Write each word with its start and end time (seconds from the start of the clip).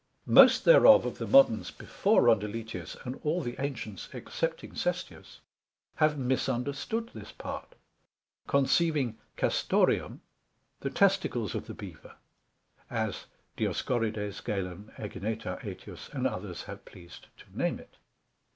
Most 0.25 0.65
thereof 0.65 1.05
of 1.05 1.19
the 1.19 1.27
Moderns 1.27 1.69
before 1.69 2.23
Rondeletius, 2.23 2.97
and 3.05 3.19
all 3.23 3.39
the 3.39 3.55
Ancients 3.61 4.09
excepting 4.13 4.73
Sestius, 4.73 5.41
have 5.97 6.17
misunderstood 6.17 7.11
this 7.13 7.31
part, 7.31 7.75
conceiving 8.47 9.19
Castoreum 9.37 10.21
the 10.79 10.89
Testicles 10.89 11.53
of 11.53 11.67
the 11.67 11.75
Bever: 11.75 12.15
as 12.89 13.27
Dioscorides, 13.55 14.41
Galen, 14.43 14.91
Ægineta, 14.97 15.59
Ætius, 15.61 16.11
and 16.15 16.25
others 16.25 16.63
have 16.63 16.83
pleased 16.83 17.27
to 17.37 17.45
name 17.55 17.77
it. 17.77 17.97